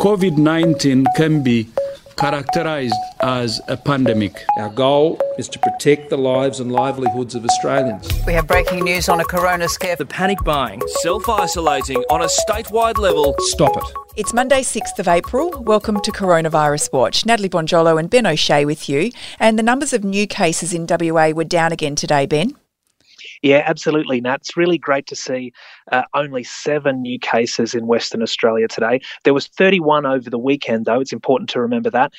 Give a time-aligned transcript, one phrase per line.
[0.00, 1.66] COVID 19 can be
[2.16, 4.44] characterized as a pandemic.
[4.56, 8.08] Our goal is to protect the lives and livelihoods of Australians.
[8.24, 9.96] We have breaking news on a corona scare.
[9.96, 13.34] The panic buying, self isolating on a statewide level.
[13.38, 13.82] Stop it.
[14.14, 15.50] It's Monday, 6th of April.
[15.62, 17.26] Welcome to Coronavirus Watch.
[17.26, 19.10] Natalie Bonjolo and Ben O'Shea with you.
[19.40, 22.54] And the numbers of new cases in WA were down again today, Ben.
[23.42, 24.36] Yeah, absolutely, Nat.
[24.36, 25.52] It's really great to see
[25.92, 29.00] uh, only seven new cases in Western Australia today.
[29.24, 31.00] There was 31 over the weekend, though.
[31.00, 32.12] It's important to remember that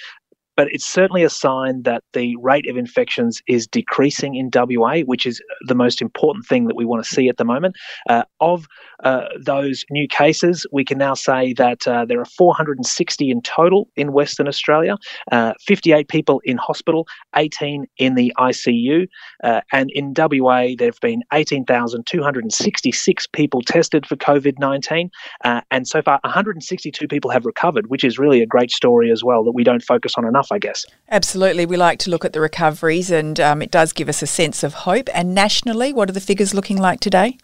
[0.60, 5.26] but it's certainly a sign that the rate of infections is decreasing in WA, which
[5.26, 7.78] is the most important thing that we want to see at the moment.
[8.10, 8.68] Uh, of
[9.06, 13.88] uh, those new cases, we can now say that uh, there are 460 in total
[13.96, 14.98] in Western Australia,
[15.32, 17.08] uh, 58 people in hospital,
[17.38, 19.08] 18 in the ICU,
[19.46, 25.10] uh, and in WA, there have been 18,266 people tested for COVID 19,
[25.46, 29.24] uh, and so far 162 people have recovered, which is really a great story as
[29.24, 30.86] well that we don't focus on enough, I guess.
[31.10, 31.66] Absolutely.
[31.66, 34.64] We like to look at the recoveries, and um, it does give us a sense
[34.64, 35.10] of hope.
[35.14, 37.38] And nationally, what are the figures looking like today?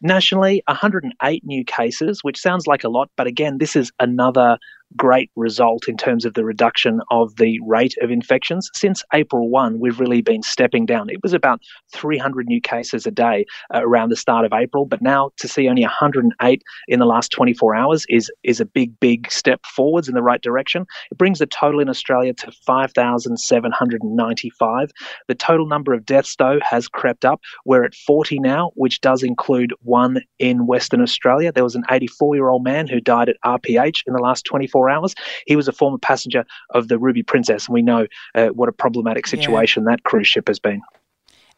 [0.00, 4.58] Nationally, 108 new cases, which sounds like a lot, but again, this is another
[4.96, 8.68] great result in terms of the reduction of the rate of infections.
[8.74, 11.10] Since April 1, we've really been stepping down.
[11.10, 11.60] It was about
[11.92, 13.44] 300 new cases a day
[13.74, 17.30] uh, around the start of April, but now to see only 108 in the last
[17.32, 20.86] 24 hours is, is a big, big step forwards in the right direction.
[21.10, 24.90] It brings the total in Australia to 5,795.
[25.28, 27.40] The total number of deaths, though, has crept up.
[27.64, 31.52] We're at 40 now, which does include one in Western Australia.
[31.52, 34.77] There was an 84 year old man who died at RPH in the last 24
[34.78, 35.14] 24 hours.
[35.46, 38.72] He was a former passenger of the Ruby Princess, and we know uh, what a
[38.72, 39.90] problematic situation yeah.
[39.90, 40.82] that cruise ship has been.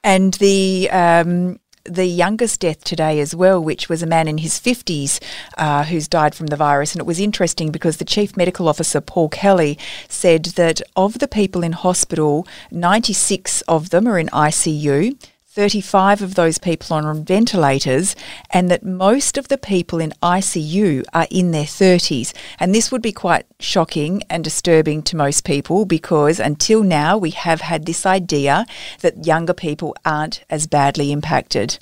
[0.02, 4.60] And the um, the youngest death today as well, which was a man in his
[4.60, 5.18] 50s
[5.56, 6.92] uh, who's died from the virus.
[6.92, 11.28] And it was interesting because the Chief Medical Officer, Paul Kelly, said that of the
[11.28, 15.16] people in hospital, 96 of them are in ICU.
[15.52, 18.14] 35 of those people on ventilators,
[18.52, 22.32] and that most of the people in ICU are in their 30s.
[22.60, 27.30] And this would be quite shocking and disturbing to most people because until now we
[27.30, 28.64] have had this idea
[29.00, 31.80] that younger people aren't as badly impacted.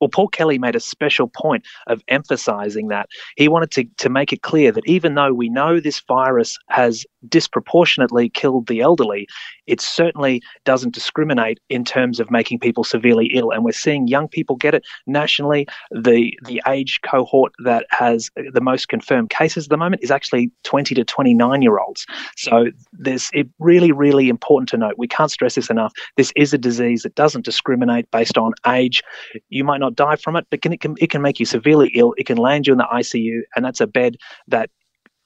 [0.00, 3.08] Well, Paul Kelly made a special point of emphasizing that.
[3.36, 7.04] He wanted to, to make it clear that even though we know this virus has
[7.28, 9.26] disproportionately killed the elderly,
[9.68, 13.50] it certainly doesn't discriminate in terms of making people severely ill.
[13.50, 15.66] And we're seeing young people get it nationally.
[15.90, 20.50] The the age cohort that has the most confirmed cases at the moment is actually
[20.64, 22.06] 20 to 29 year olds.
[22.36, 24.94] So there's it really, really important to note.
[24.96, 25.92] We can't stress this enough.
[26.16, 29.02] This is a disease that doesn't discriminate based on age.
[29.48, 31.90] You might not die from it, but can, it can it can make you severely
[31.94, 32.14] ill.
[32.16, 34.16] It can land you in the ICU, and that's a bed
[34.48, 34.70] that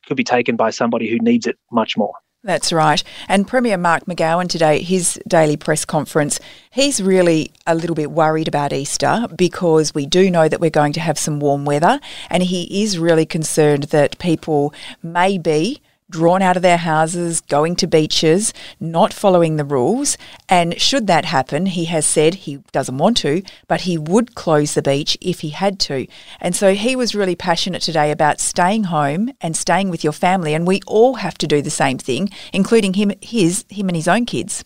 [0.06, 2.14] could be taken by somebody who needs it much more.
[2.44, 3.02] That's right.
[3.28, 6.40] And Premier Mark McGowan today, his daily press conference,
[6.72, 10.92] he's really a little bit worried about Easter because we do know that we're going
[10.94, 12.00] to have some warm weather.
[12.30, 15.80] And he is really concerned that people may be
[16.12, 20.16] drawn out of their houses, going to beaches, not following the rules.
[20.48, 24.74] And should that happen, he has said he doesn't want to, but he would close
[24.74, 26.06] the beach if he had to.
[26.40, 30.54] And so he was really passionate today about staying home and staying with your family.
[30.54, 34.06] And we all have to do the same thing, including him, his, him and his
[34.06, 34.64] own kids.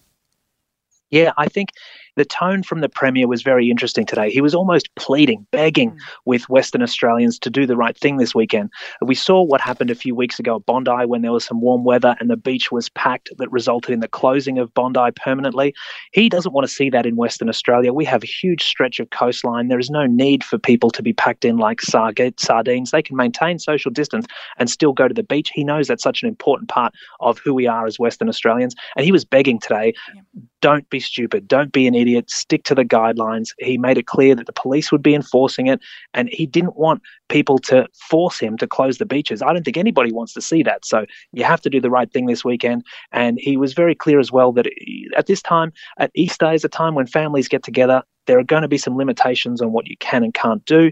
[1.10, 1.70] Yeah, I think
[2.16, 4.30] the tone from the Premier was very interesting today.
[4.30, 5.98] He was almost pleading, begging mm.
[6.24, 8.70] with Western Australians to do the right thing this weekend.
[9.02, 11.84] We saw what happened a few weeks ago at Bondi when there was some warm
[11.84, 15.74] weather and the beach was packed that resulted in the closing of Bondi permanently.
[16.12, 17.92] He doesn't want to see that in Western Australia.
[17.92, 19.68] We have a huge stretch of coastline.
[19.68, 22.90] There is no need for people to be packed in like sardines.
[22.90, 24.26] They can maintain social distance
[24.58, 25.50] and still go to the beach.
[25.54, 28.74] He knows that's such an important part of who we are as Western Australians.
[28.96, 29.92] And he was begging today
[30.66, 33.50] don't be stupid, don't be an idiot, stick to the guidelines.
[33.58, 35.80] He made it clear that the police would be enforcing it,
[36.14, 39.42] and he didn't want people to force him to close the beaches.
[39.42, 40.84] I don't think anybody wants to see that.
[40.84, 42.84] So you have to do the right thing this weekend.
[43.12, 44.66] And he was very clear as well that
[45.16, 48.62] at this time, at Easter is a time when families get together there are going
[48.62, 50.90] to be some limitations on what you can and can't do.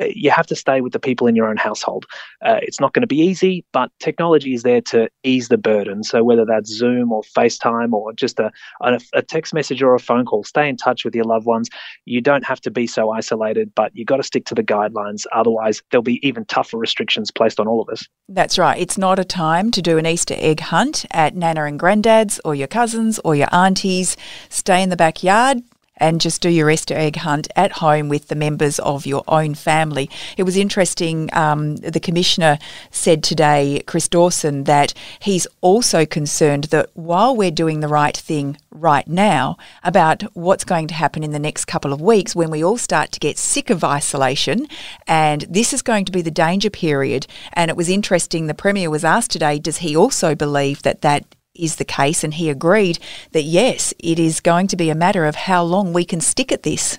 [0.00, 2.06] Uh, you have to stay with the people in your own household.
[2.44, 6.02] Uh, it's not going to be easy, but technology is there to ease the burden.
[6.02, 8.50] So whether that's Zoom or FaceTime or just a,
[8.80, 11.68] a, a text message or a phone call, stay in touch with your loved ones.
[12.04, 15.26] You don't have to be so isolated, but you've got to stick to the guidelines.
[15.32, 18.06] Otherwise, there'll be even tougher restrictions placed on all of us.
[18.28, 18.80] That's right.
[18.80, 22.54] It's not a time to do an Easter egg hunt at Nana and Granddad's or
[22.54, 24.16] your cousins or your aunties.
[24.48, 25.62] Stay in the backyard
[25.96, 29.54] and just do your Easter egg hunt at home with the members of your own
[29.54, 30.10] family.
[30.36, 31.30] It was interesting.
[31.32, 32.58] Um, the commissioner
[32.90, 38.56] said today, Chris Dawson, that he's also concerned that while we're doing the right thing
[38.70, 42.62] right now about what's going to happen in the next couple of weeks when we
[42.62, 44.66] all start to get sick of isolation,
[45.06, 47.26] and this is going to be the danger period.
[47.54, 48.46] And it was interesting.
[48.46, 51.24] The premier was asked today, does he also believe that that
[51.58, 52.98] is the case, and he agreed
[53.32, 56.52] that yes, it is going to be a matter of how long we can stick
[56.52, 56.98] at this.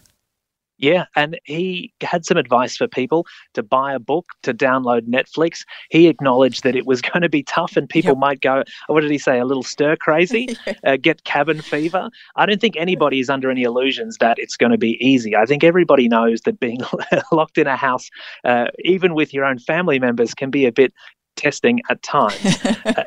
[0.78, 3.26] Yeah, and he had some advice for people
[3.56, 5.66] to buy a book, to download Netflix.
[5.90, 8.18] He acknowledged that it was going to be tough and people yep.
[8.18, 10.56] might go, what did he say, a little stir crazy,
[10.86, 12.10] uh, get cabin fever.
[12.36, 15.36] I don't think anybody is under any illusions that it's going to be easy.
[15.36, 16.82] I think everybody knows that being
[17.32, 18.10] locked in a house,
[18.44, 20.94] uh, even with your own family members, can be a bit
[21.36, 22.66] testing at times.
[22.86, 23.04] uh,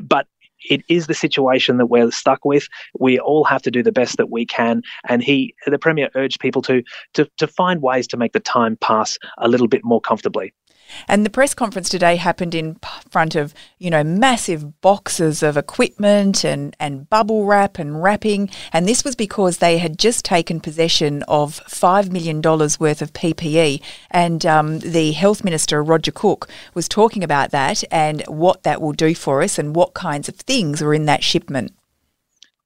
[0.00, 0.26] but
[0.68, 2.68] it is the situation that we're stuck with.
[2.98, 4.82] We all have to do the best that we can.
[5.08, 6.82] And he, the premier, urged people to
[7.14, 10.52] to to find ways to make the time pass a little bit more comfortably.
[11.06, 12.78] And the press conference today happened in
[13.10, 18.50] front of, you know, massive boxes of equipment and, and bubble wrap and wrapping.
[18.72, 23.82] And this was because they had just taken possession of $5 million worth of PPE.
[24.10, 28.92] And um, the Health Minister, Roger Cook, was talking about that and what that will
[28.92, 31.72] do for us and what kinds of things were in that shipment.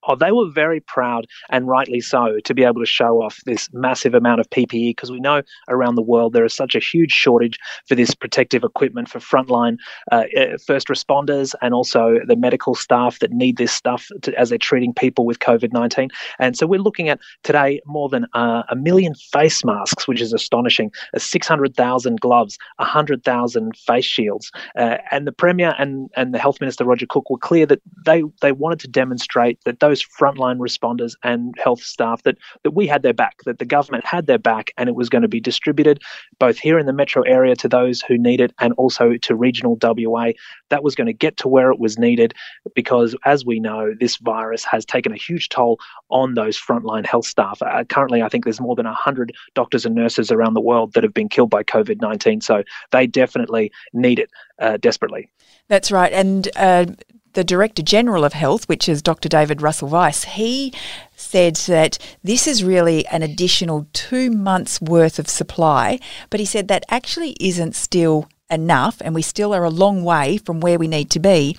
[0.04, 3.69] Oh, they were very proud, and rightly so, to be able to show off this
[3.72, 7.12] massive amount of PPE because we know around the world there is such a huge
[7.12, 9.76] shortage for this protective equipment for frontline
[10.10, 14.49] uh, uh first responders and also the medical staff that need this stuff to, as
[14.49, 16.08] they're treating people with COVID 19.
[16.38, 20.32] And so we're looking at today more than uh, a million face masks, which is
[20.32, 24.50] astonishing, uh, 600,000 gloves, 100,000 face shields.
[24.76, 28.22] Uh, and the Premier and, and the Health Minister, Roger Cook, were clear that they,
[28.40, 32.87] they wanted to demonstrate that those those frontline responders and health staff that, that we
[32.87, 35.41] had their back, that the government had their back, and it was going to be
[35.41, 36.00] distributed
[36.39, 39.79] both here in the metro area to those who need it and also to regional
[39.83, 40.31] WA.
[40.71, 42.33] That was going to get to where it was needed
[42.75, 45.79] because, as we know, this virus has taken a huge toll
[46.09, 47.61] on those frontline health staff.
[47.61, 51.03] Uh, currently, I think there's more than 100 doctors and nurses around the world that
[51.03, 52.41] have been killed by COVID 19.
[52.41, 52.62] So
[52.93, 55.29] they definitely need it uh, desperately.
[55.69, 56.12] That's right.
[56.12, 56.87] And uh,
[57.34, 59.29] the Director General of Health, which is Dr.
[59.29, 60.73] David Russell Weisz, he
[61.17, 65.99] said that this is really an additional two months' worth of supply,
[66.31, 70.37] but he said that actually isn't still enough, and we still are a long way
[70.37, 71.56] from where we need to be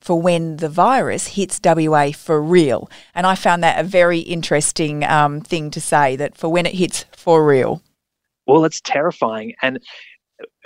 [0.00, 2.88] for when the virus hits WA for real.
[3.14, 6.74] And I found that a very interesting um, thing to say that for when it
[6.74, 7.82] hits for real.
[8.46, 9.54] Well, it's terrifying.
[9.62, 9.80] And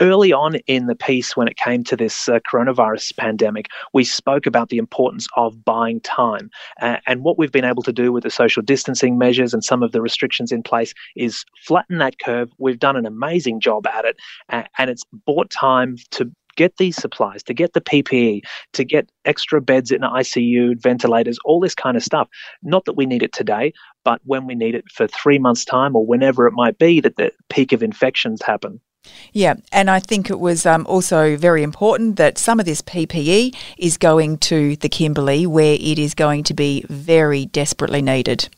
[0.01, 4.47] early on in the piece, when it came to this uh, coronavirus pandemic, we spoke
[4.47, 6.51] about the importance of buying time.
[6.81, 9.83] Uh, and what we've been able to do with the social distancing measures and some
[9.83, 12.51] of the restrictions in place is flatten that curve.
[12.59, 14.17] We've done an amazing job at it,
[14.49, 19.09] uh, and it's bought time to get these supplies, to get the PPE, to get
[19.25, 22.29] extra beds in ICU, ventilators, all this kind of stuff.
[22.63, 23.73] Not that we need it today,
[24.05, 27.17] but when we need it for three months' time or whenever it might be that
[27.17, 28.81] the peak of infections happen.
[29.33, 33.55] Yeah, and I think it was um, also very important that some of this PPE
[33.79, 38.49] is going to the Kimberley where it is going to be very desperately needed.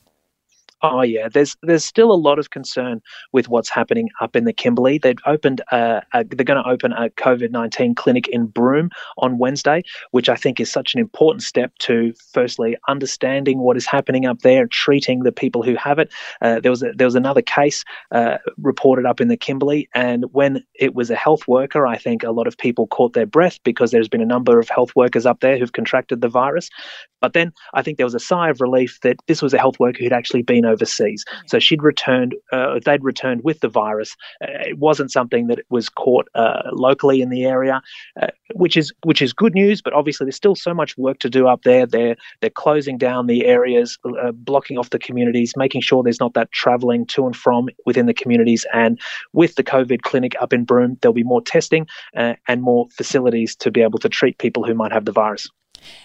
[0.84, 3.00] Oh yeah, there's there's still a lot of concern
[3.32, 4.99] with what's happening up in the Kimberley.
[4.99, 9.38] They've opened a, a they're going to open a COVID nineteen clinic in Broome on
[9.38, 14.26] Wednesday, which I think is such an important step to firstly understanding what is happening
[14.26, 16.11] up there, and treating the people who have it.
[16.40, 20.25] Uh, there was a, there was another case uh, reported up in the Kimberley, and
[20.33, 23.61] when it was a health worker, I think a lot of people caught their breath
[23.62, 26.71] because there's been a number of health workers up there who've contracted the virus.
[27.21, 29.78] But then I think there was a sigh of relief that this was a health
[29.78, 31.25] worker who'd actually been overseas.
[31.47, 34.17] So she'd returned, uh, they'd returned with the virus.
[34.43, 37.81] Uh, it wasn't something that was caught uh, locally in the area,
[38.21, 39.83] uh, which is which is good news.
[39.83, 41.87] But obviously, there's still so much work to do up there.
[41.87, 46.35] They're they're closing down the areas, uh, blocking off the communities, making sure there's not
[46.35, 48.67] that travelling to and from within the communities.
[48.73, 49.00] And
[49.33, 53.71] with the COVID clinic up in Broome, there'll be more testing and more facilities to
[53.71, 55.49] be able to treat people who might have the virus.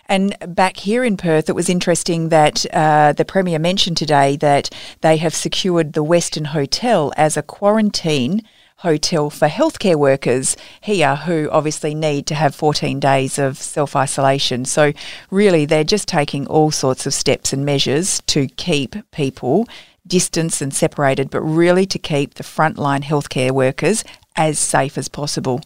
[0.08, 4.70] And back here in Perth, it was interesting that uh, the Premier mentioned today that
[5.02, 8.42] they have secured the Westin Hotel as a quarantine
[8.82, 14.66] hotel for healthcare workers here who obviously need to have 14 days of self isolation.
[14.66, 14.94] So,
[15.32, 19.68] really, they're just taking all sorts of steps and measures to keep people
[20.06, 24.04] distanced and separated, but really to keep the frontline healthcare workers
[24.36, 25.62] as safe as possible.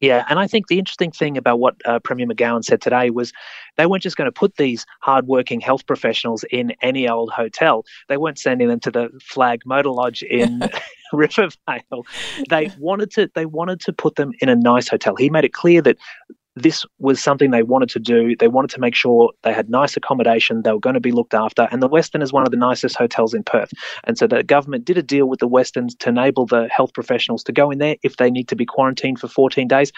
[0.00, 3.32] Yeah, and I think the interesting thing about what uh, Premier McGowan said today was
[3.76, 7.84] they weren't just going to put these hardworking health professionals in any old hotel.
[8.08, 10.62] They weren't sending them to the Flag Motor Lodge in
[11.12, 12.06] Rivervale.
[12.48, 15.16] They wanted to they wanted to put them in a nice hotel.
[15.16, 15.96] He made it clear that
[16.56, 18.34] this was something they wanted to do.
[18.36, 20.62] They wanted to make sure they had nice accommodation.
[20.62, 21.68] They were going to be looked after.
[21.70, 23.70] And the Westin is one of the nicest hotels in Perth.
[24.04, 27.44] And so the government did a deal with the Westins to enable the health professionals
[27.44, 29.92] to go in there if they need to be quarantined for 14 days.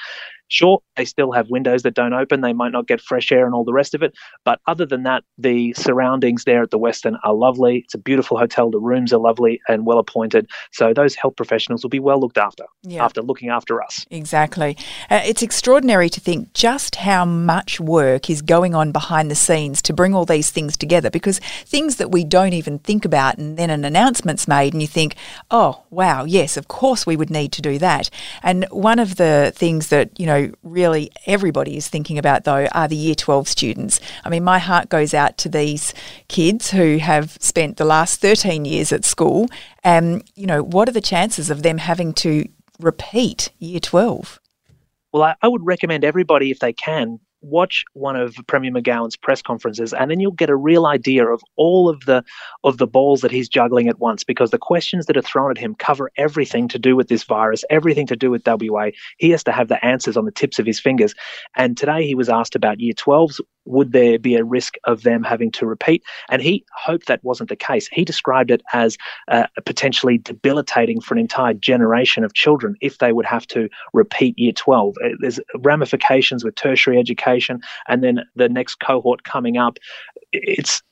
[0.52, 2.42] Sure, they still have windows that don't open.
[2.42, 4.12] They might not get fresh air and all the rest of it.
[4.44, 7.78] But other than that, the surroundings there at the Westin are lovely.
[7.78, 8.70] It's a beautiful hotel.
[8.70, 10.46] The rooms are lovely and well appointed.
[10.70, 13.02] So those health professionals will be well looked after Yeah.
[13.02, 14.04] after looking after us.
[14.10, 14.76] Exactly.
[15.08, 19.80] Uh, it's extraordinary to think just how much work is going on behind the scenes
[19.80, 23.56] to bring all these things together because things that we don't even think about and
[23.56, 25.14] then an announcement's made and you think,
[25.50, 28.10] oh, wow, yes, of course we would need to do that.
[28.42, 32.88] And one of the things that, you know, really everybody is thinking about though are
[32.88, 34.00] the year 12 students.
[34.24, 35.94] I mean, my heart goes out to these
[36.28, 39.48] kids who have spent the last 13 years at school.
[39.84, 42.48] And, you know, what are the chances of them having to
[42.80, 44.40] repeat year 12?
[45.12, 49.42] Well, I, I would recommend everybody, if they can, watch one of Premier McGowan's press
[49.42, 52.24] conferences, and then you'll get a real idea of all of the
[52.64, 54.24] of the balls that he's juggling at once.
[54.24, 57.64] Because the questions that are thrown at him cover everything to do with this virus,
[57.70, 58.90] everything to do with WA.
[59.18, 61.14] He has to have the answers on the tips of his fingers.
[61.56, 63.40] And today he was asked about Year 12s.
[63.64, 66.02] Would there be a risk of them having to repeat?
[66.30, 67.88] And he hoped that wasn't the case.
[67.88, 68.96] He described it as
[69.28, 74.38] uh, potentially debilitating for an entire generation of children if they would have to repeat
[74.38, 74.94] Year 12.
[75.04, 79.78] Uh, There's ramifications with tertiary education, and then the next cohort coming up.
[80.32, 80.82] It's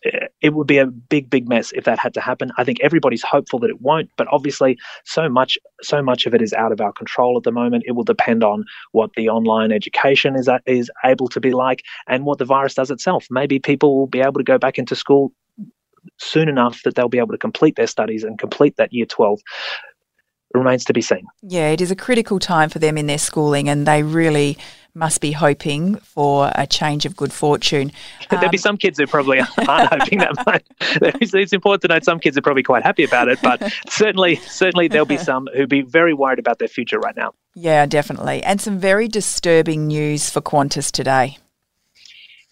[0.42, 2.52] it would be a big big mess if that had to happen.
[2.59, 6.42] I think everybody's hopeful that it won't, but obviously so much so much of it
[6.42, 7.85] is out of our control at the moment.
[7.87, 12.25] It will depend on what the online education is is able to be like and
[12.25, 13.26] what the virus does itself.
[13.30, 15.32] Maybe people will be able to go back into school
[16.18, 19.40] soon enough that they'll be able to complete their studies and complete that year 12
[20.54, 21.26] remains to be seen.
[21.42, 24.59] Yeah, it is a critical time for them in their schooling, and they really
[24.94, 27.92] must be hoping for a change of good fortune.
[28.30, 29.50] There'll be some kids who probably aren't
[30.00, 30.64] hoping that much.
[31.20, 34.37] It's, it's important to note some kids are probably quite happy about it, but certainly,
[34.37, 37.32] certainly there'll be some who'd be very worried about their future right now.
[37.54, 38.42] Yeah, definitely.
[38.42, 41.38] And some very disturbing news for Qantas today.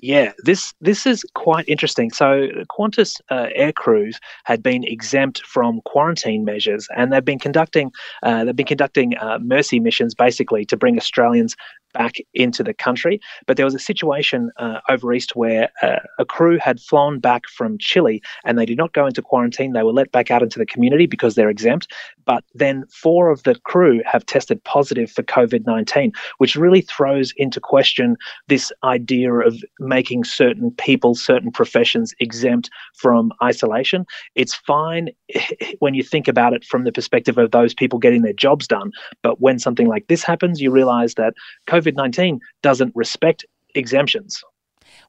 [0.01, 2.13] Yeah, this this is quite interesting.
[2.13, 7.91] So, Qantas uh, air crews had been exempt from quarantine measures, and they've been conducting
[8.23, 11.57] uh, they've been conducting uh, mercy missions basically to bring Australians
[11.93, 13.21] back into the country.
[13.47, 17.47] But there was a situation uh, over east where uh, a crew had flown back
[17.49, 19.73] from Chile, and they did not go into quarantine.
[19.73, 21.93] They were let back out into the community because they're exempt.
[22.29, 27.33] But then four of the crew have tested positive for COVID nineteen, which really throws
[27.39, 28.17] into question
[28.49, 34.05] this idea of making certain people, certain professions exempt from isolation.
[34.35, 35.09] It's fine
[35.79, 38.93] when you think about it from the perspective of those people getting their jobs done.
[39.23, 41.33] But when something like this happens, you realize that
[41.67, 44.45] COVID 19 doesn't respect exemptions.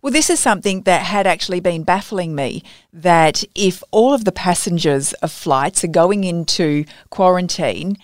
[0.01, 2.63] Well, this is something that had actually been baffling me
[2.93, 7.97] that if all of the passengers of flights are going into quarantine,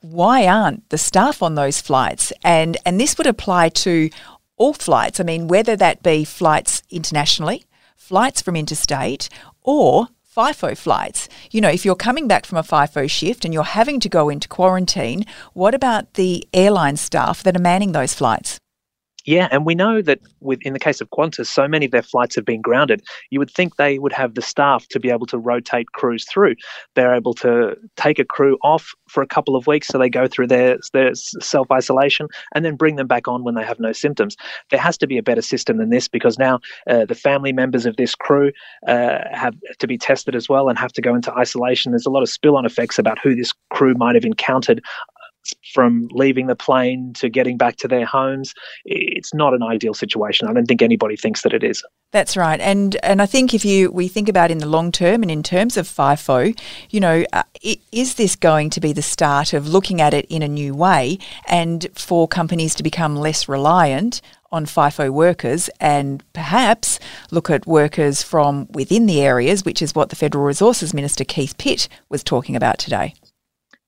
[0.00, 2.32] why aren't the staff on those flights?
[2.42, 4.08] And and this would apply to
[4.56, 5.20] all flights.
[5.20, 9.28] I mean, whether that be flights internationally, flights from interstate,
[9.62, 11.28] or FIFO flights.
[11.50, 14.28] You know, if you're coming back from a FIFO shift and you're having to go
[14.28, 18.58] into quarantine, what about the airline staff that are manning those flights?
[19.24, 22.02] Yeah, and we know that with in the case of Qantas, so many of their
[22.02, 23.02] flights have been grounded.
[23.30, 26.56] You would think they would have the staff to be able to rotate crews through.
[26.94, 30.26] They're able to take a crew off for a couple of weeks so they go
[30.26, 33.92] through their their self isolation and then bring them back on when they have no
[33.92, 34.36] symptoms.
[34.70, 37.86] There has to be a better system than this because now uh, the family members
[37.86, 38.52] of this crew
[38.86, 41.92] uh, have to be tested as well and have to go into isolation.
[41.92, 44.82] There's a lot of spill on effects about who this crew might have encountered
[45.72, 48.54] from leaving the plane to getting back to their homes.
[48.84, 50.48] It's not an ideal situation.
[50.48, 51.82] I don't think anybody thinks that it is.
[52.12, 55.22] That's right, and and I think if you we think about in the long term
[55.22, 56.56] and in terms of FIFO,
[56.90, 57.42] you know, uh,
[57.90, 61.18] is this going to be the start of looking at it in a new way
[61.48, 64.22] and for companies to become less reliant
[64.52, 67.00] on FIFO workers and perhaps
[67.32, 71.58] look at workers from within the areas, which is what the Federal Resources Minister Keith
[71.58, 73.14] Pitt was talking about today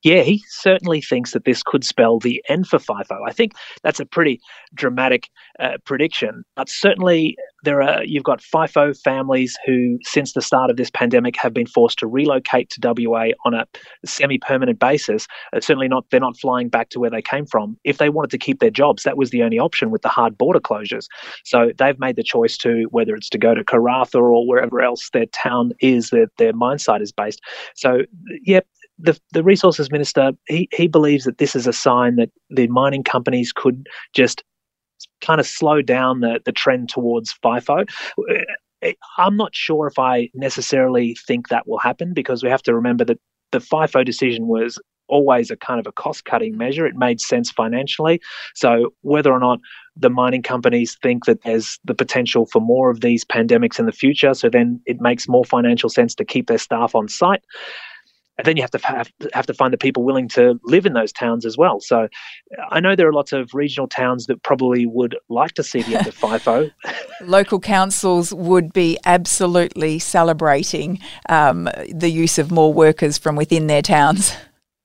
[0.07, 3.19] yeah, he certainly thinks that this could spell the end for FIFO.
[3.27, 4.41] I think that's a pretty
[4.73, 10.71] dramatic uh, prediction, but certainly there are you've got FIFO families who, since the start
[10.71, 13.67] of this pandemic, have been forced to relocate to WA on a
[14.05, 15.27] semi-permanent basis.
[15.53, 17.77] Uh, certainly not they're not flying back to where they came from.
[17.83, 20.39] If they wanted to keep their jobs, that was the only option with the hard
[20.39, 21.07] border closures.
[21.45, 25.11] So they've made the choice to whether it's to go to Karratha or wherever else
[25.13, 27.41] their town is, that their mine site is based.
[27.75, 28.03] So
[28.45, 32.67] yep, the, the resources minister he, he believes that this is a sign that the
[32.69, 34.43] mining companies could just
[35.21, 37.89] kind of slow down the, the trend towards FIFO.
[38.19, 42.75] Uh, I'm not sure if I necessarily think that will happen because we have to
[42.75, 43.19] remember that
[43.53, 46.87] the FIFO decision was always a kind of a cost cutting measure.
[46.87, 48.21] It made sense financially.
[48.55, 49.61] So whether or not
[49.97, 53.93] the mining companies think that there's the potential for more of these pandemics in the
[53.93, 57.45] future, so then it makes more financial sense to keep their staff on site
[58.39, 60.93] and then you have to have, have to find the people willing to live in
[60.93, 61.81] those towns as well.
[61.81, 62.09] So
[62.71, 65.97] I know there are lots of regional towns that probably would like to see the
[65.97, 66.71] end of FIFO.
[67.23, 73.83] Local councils would be absolutely celebrating um, the use of more workers from within their
[73.83, 74.35] towns.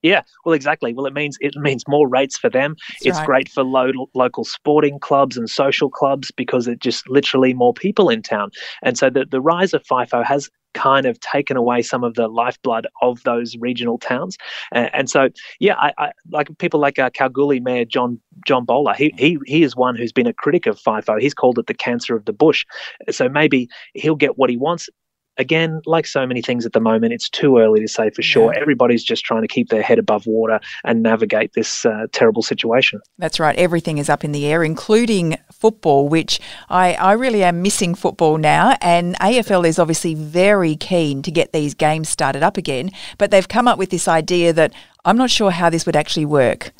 [0.01, 0.93] Yeah, well, exactly.
[0.93, 2.75] Well, it means it means more rates for them.
[2.89, 3.25] That's it's right.
[3.25, 8.09] great for lo- local sporting clubs and social clubs because it just literally more people
[8.09, 8.49] in town.
[8.81, 12.27] And so the, the rise of FIFO has kind of taken away some of the
[12.27, 14.37] lifeblood of those regional towns.
[14.71, 18.93] And, and so, yeah, I, I, like people like uh, Kalgoorlie Mayor John John Bowler.
[18.93, 21.19] He, he he is one who's been a critic of FIFO.
[21.19, 22.65] He's called it the cancer of the bush.
[23.09, 24.89] So maybe he'll get what he wants
[25.37, 28.53] again, like so many things at the moment, it's too early to say for sure.
[28.53, 28.61] Yeah.
[28.61, 33.01] Everybody's just trying to keep their head above water and navigate this uh, terrible situation.
[33.17, 33.55] That's right.
[33.57, 38.37] Everything is up in the air, including football, which I, I really am missing football
[38.37, 38.77] now.
[38.81, 43.47] And AFL is obviously very keen to get these games started up again, but they've
[43.47, 44.73] come up with this idea that
[45.05, 46.71] I'm not sure how this would actually work.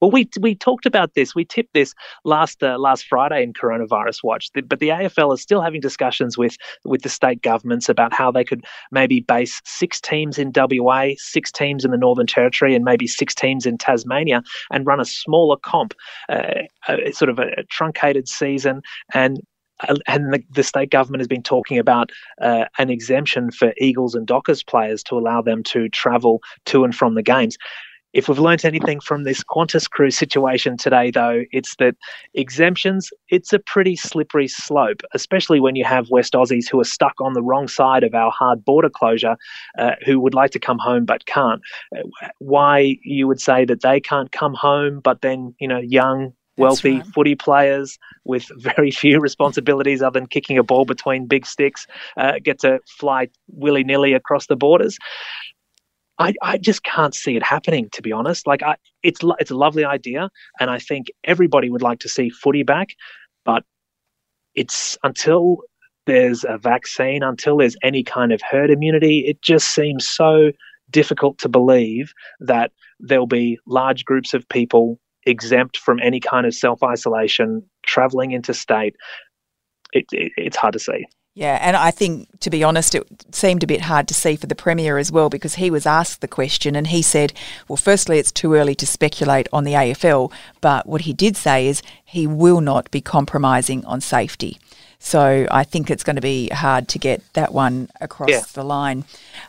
[0.00, 1.34] Well, we we talked about this.
[1.34, 4.50] We tipped this last uh, last Friday in Coronavirus Watch.
[4.52, 8.44] But the AFL is still having discussions with with the state governments about how they
[8.44, 13.06] could maybe base six teams in WA, six teams in the Northern Territory, and maybe
[13.06, 15.94] six teams in Tasmania, and run a smaller comp,
[16.28, 18.82] uh, a, sort of a, a truncated season,
[19.14, 19.40] and
[19.88, 22.10] uh, and the, the, state government has been talking about
[22.40, 26.94] uh, an exemption for Eagles and Dockers players to allow them to travel to and
[26.94, 27.58] from the games.
[28.16, 31.96] If we've learnt anything from this Qantas crew situation today, though, it's that
[32.32, 37.20] exemptions, it's a pretty slippery slope, especially when you have West Aussies who are stuck
[37.20, 39.36] on the wrong side of our hard border closure,
[39.78, 41.60] uh, who would like to come home but can't.
[41.94, 42.04] Uh,
[42.38, 46.96] why you would say that they can't come home, but then, you know, young, wealthy
[46.96, 47.06] right.
[47.08, 51.86] footy players with very few responsibilities other than kicking a ball between big sticks
[52.16, 54.98] uh, get to fly willy nilly across the borders.
[56.18, 58.46] I, I just can't see it happening, to be honest.
[58.46, 62.30] Like, I, it's it's a lovely idea, and I think everybody would like to see
[62.30, 62.90] footy back,
[63.44, 63.64] but
[64.54, 65.58] it's until
[66.06, 70.52] there's a vaccine, until there's any kind of herd immunity, it just seems so
[70.90, 76.54] difficult to believe that there'll be large groups of people exempt from any kind of
[76.54, 78.96] self isolation, traveling interstate.
[79.92, 81.06] It, it, it's hard to see.
[81.36, 84.46] Yeah, and I think, to be honest, it seemed a bit hard to see for
[84.46, 87.34] the Premier as well because he was asked the question and he said,
[87.68, 91.68] well, firstly, it's too early to speculate on the AFL, but what he did say
[91.68, 94.58] is he will not be compromising on safety.
[94.98, 98.42] So I think it's going to be hard to get that one across yeah.
[98.54, 99.04] the line.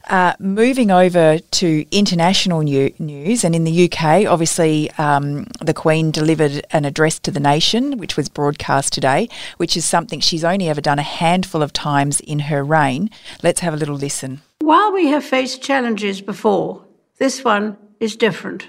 [0.10, 6.12] Uh, moving over to international new- news, and in the UK, obviously, um, the Queen
[6.12, 10.70] delivered an address to the nation, which was broadcast today, which is something she's only
[10.70, 13.10] ever done a handful of times in her reign.
[13.42, 14.42] Let's have a little listen.
[14.60, 16.84] While we have faced challenges before,
[17.20, 18.68] this one is different.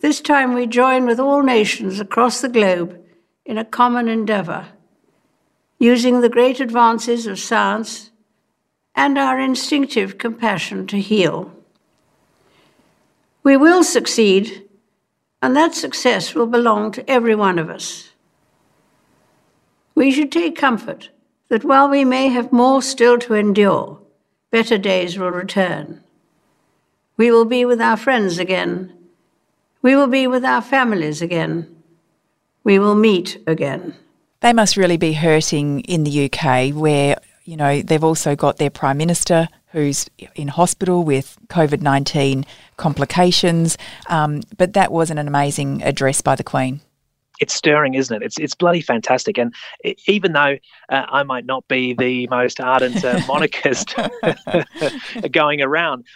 [0.00, 2.98] This time we join with all nations across the globe
[3.44, 4.66] in a common endeavour
[5.82, 8.12] using the great advances of science
[8.94, 11.52] and our instinctive compassion to heal.
[13.42, 14.68] We will succeed,
[15.42, 18.10] and that success will belong to every one of us.
[19.96, 21.10] We should take comfort
[21.48, 23.98] that while we may have more still to endure,
[24.52, 26.00] better days will return.
[27.16, 28.92] We will be with our friends again.
[29.82, 31.82] We will be with our families again.
[32.62, 33.96] We will meet again.
[34.42, 38.70] They must really be hurting in the UK where, you know, they've also got their
[38.70, 42.44] Prime Minister who's in hospital with COVID 19
[42.76, 43.78] complications.
[44.08, 46.80] Um, but that wasn't an amazing address by the Queen.
[47.42, 48.24] It's stirring, isn't it?
[48.24, 49.36] It's it's bloody fantastic.
[49.36, 49.52] And
[50.06, 50.56] even though
[50.90, 53.96] uh, I might not be the most ardent uh, monarchist
[55.32, 56.06] going around,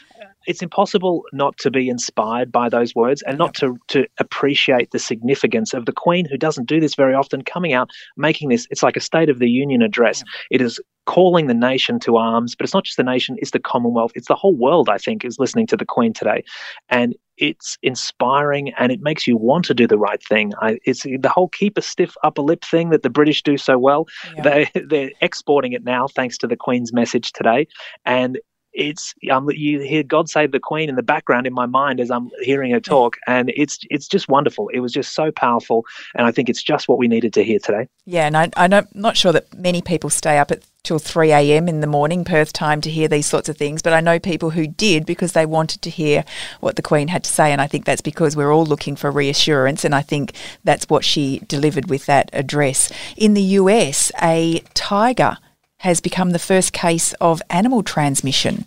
[0.47, 5.01] it's impossible not to be inspired by those words and not to to appreciate the
[5.01, 8.69] significance of the Queen, who doesn't do this very often, coming out making this.
[8.71, 10.23] It's like a State of the Union address.
[10.53, 13.59] It is calling the nation to arms, but it's not just the nation; it's the
[13.59, 14.13] Commonwealth.
[14.15, 14.89] It's the whole world.
[14.89, 16.45] I think is listening to the Queen today,
[16.89, 20.53] and it's inspiring and it makes you want to do the right thing.
[20.61, 23.79] I, it's the whole keep a stiff upper lip thing that the British do so
[23.79, 24.07] well.
[24.37, 24.43] Yeah.
[24.43, 27.67] They they're exporting it now thanks to the Queen's message today,
[28.05, 28.39] and
[28.77, 32.11] it's um, you hear God save the Queen in the background in my mind as
[32.11, 34.69] I'm hearing her talk, and it's it's just wonderful.
[34.69, 35.85] It was just so powerful,
[36.15, 37.89] and I think it's just what we needed to hear today.
[38.05, 41.69] Yeah, and I, I'm not sure that many people stay up at till 3 a.m.
[41.69, 43.83] in the morning, Perth time, to hear these sorts of things.
[43.83, 46.25] But I know people who did because they wanted to hear
[46.61, 47.51] what the Queen had to say.
[47.51, 49.85] And I think that's because we're all looking for reassurance.
[49.85, 52.93] And I think that's what she delivered with that address.
[53.17, 55.39] In the US, a tiger
[55.79, 58.67] has become the first case of animal transmission.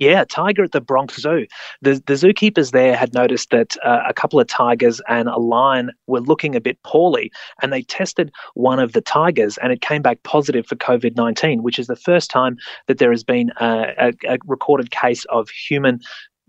[0.00, 1.46] Yeah, tiger at the Bronx Zoo.
[1.82, 5.90] The, the zookeepers there had noticed that uh, a couple of tigers and a lion
[6.06, 10.00] were looking a bit poorly, and they tested one of the tigers, and it came
[10.00, 13.92] back positive for COVID 19, which is the first time that there has been a,
[13.98, 16.00] a, a recorded case of human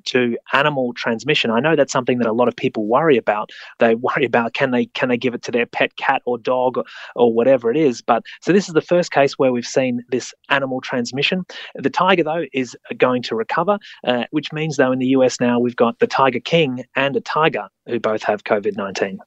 [0.05, 1.51] to animal transmission.
[1.51, 3.51] I know that's something that a lot of people worry about.
[3.79, 6.77] They worry about can they can they give it to their pet cat or dog
[6.77, 6.83] or,
[7.15, 8.01] or whatever it is.
[8.01, 11.45] But so this is the first case where we've seen this animal transmission.
[11.75, 15.59] The tiger though is going to recover, uh, which means though in the US now
[15.59, 19.19] we've got the Tiger King and a tiger who both have COVID nineteen.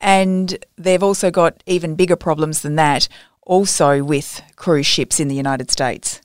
[0.00, 3.08] And they've also got even bigger problems than that,
[3.42, 6.20] also with cruise ships in the United States.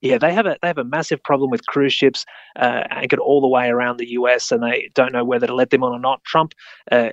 [0.00, 2.24] Yeah, they have a they have a massive problem with cruise ships
[2.56, 5.70] uh, anchored all the way around the US, and they don't know whether to let
[5.70, 6.22] them on or not.
[6.24, 6.54] Trump,
[6.92, 7.10] uh,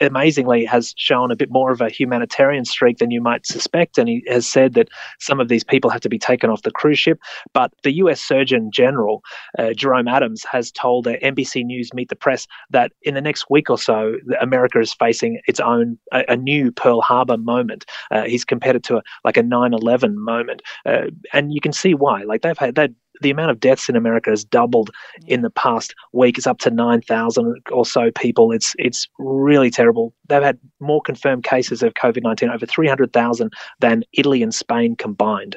[0.00, 4.08] amazingly, has shown a bit more of a humanitarian streak than you might suspect, and
[4.08, 6.98] he has said that some of these people have to be taken off the cruise
[6.98, 7.20] ship.
[7.52, 9.22] But the US Surgeon General
[9.58, 13.70] uh, Jerome Adams has told NBC News Meet the Press that in the next week
[13.70, 17.84] or so, America is facing its own a, a new Pearl Harbor moment.
[18.10, 21.94] Uh, he's compared it to a, like a 9/11 moment, uh, and you can see
[21.94, 22.22] why.
[22.22, 24.90] Like they've had that the amount of deaths in America has doubled
[25.26, 26.38] in the past week.
[26.38, 28.52] It's up to nine thousand or so people.
[28.52, 30.12] It's it's really terrible.
[30.28, 34.54] They've had more confirmed cases of COVID nineteen, over three hundred thousand than Italy and
[34.54, 35.56] Spain combined.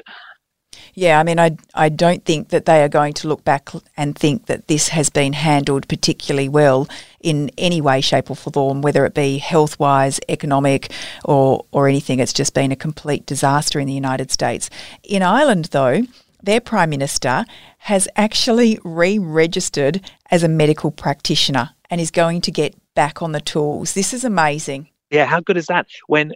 [0.94, 4.16] Yeah, I mean, I, I don't think that they are going to look back and
[4.16, 6.88] think that this has been handled particularly well
[7.20, 10.92] in any way, shape, or form, whether it be health wise, economic,
[11.24, 12.20] or, or anything.
[12.20, 14.70] It's just been a complete disaster in the United States.
[15.02, 16.02] In Ireland, though,
[16.44, 17.44] their Prime Minister
[17.78, 23.32] has actually re registered as a medical practitioner and is going to get back on
[23.32, 23.94] the tools.
[23.94, 24.88] This is amazing.
[25.10, 25.86] Yeah, how good is that?
[26.06, 26.32] When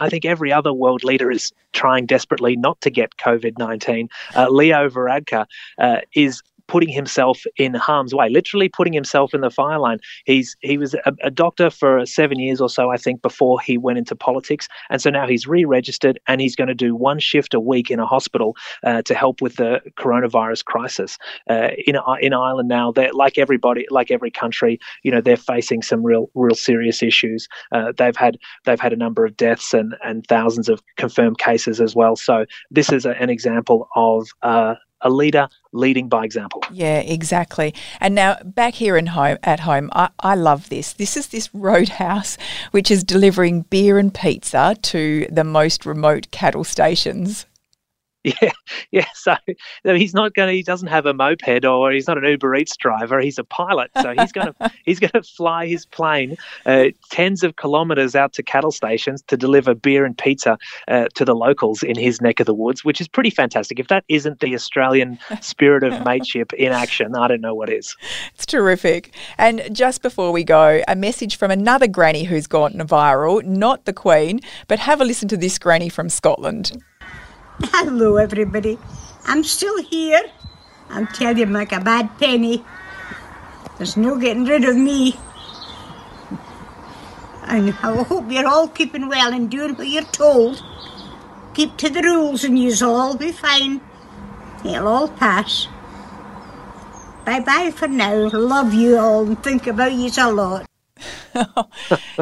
[0.00, 4.08] I think every other world leader is trying desperately not to get COVID 19.
[4.34, 5.46] Uh, Leo Varadkar
[5.78, 9.98] uh, is putting himself in harm's way, literally putting himself in the fire line.
[10.24, 13.78] He's he was a, a, doctor for seven years or so, I think, before he
[13.78, 17.54] went into politics, and so now he's re-registered and he's going to do one shift
[17.54, 21.18] a week in a hospital uh, to help with the coronavirus crisis
[21.50, 22.68] uh, in in Ireland.
[22.68, 27.02] Now, they're like everybody, like every country, you know, they're facing some real real serious
[27.02, 27.48] issues.
[27.72, 31.80] Uh, they've had they've had a number of deaths and and thousands of confirmed cases
[31.80, 32.16] as well.
[32.16, 34.74] So this is a, an example of uh,
[35.06, 36.62] a leader leading by example.
[36.72, 37.74] Yeah, exactly.
[38.00, 40.94] And now back here in home at home, I, I love this.
[40.94, 42.36] This is this roadhouse
[42.72, 47.46] which is delivering beer and pizza to the most remote cattle stations.
[48.42, 48.50] Yeah,
[48.90, 49.06] yeah.
[49.14, 49.36] So
[49.84, 50.48] he's not going.
[50.48, 53.20] to He doesn't have a moped, or he's not an Uber Eats driver.
[53.20, 53.90] He's a pilot.
[54.02, 56.36] So he's going to he's going to fly his plane
[56.66, 60.58] uh, tens of kilometres out to cattle stations to deliver beer and pizza
[60.88, 63.78] uh, to the locals in his neck of the woods, which is pretty fantastic.
[63.78, 67.96] If that isn't the Australian spirit of mateship in action, I don't know what is.
[68.34, 69.14] It's terrific.
[69.38, 73.92] And just before we go, a message from another granny who's gone viral, not the
[73.92, 76.82] Queen, but have a listen to this granny from Scotland.
[77.72, 78.78] Hello, everybody.
[79.24, 80.20] I'm still here.
[80.90, 82.62] I'm telling you, like a bad penny.
[83.78, 85.16] There's no getting rid of me.
[87.44, 90.62] And I hope you're all keeping well and doing what you're told.
[91.54, 93.80] Keep to the rules and you'll all be fine.
[94.62, 95.66] It'll all pass.
[97.24, 98.28] Bye bye for now.
[98.34, 100.68] Love you all and think about you a lot.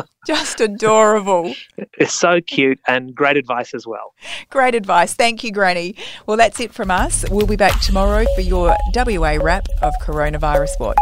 [0.26, 1.54] Just adorable.
[1.98, 4.14] It's so cute and great advice as well.
[4.50, 5.14] Great advice.
[5.14, 5.96] Thank you, Granny.
[6.26, 7.24] Well, that's it from us.
[7.30, 10.96] We'll be back tomorrow for your WA wrap of Coronavirus Watch.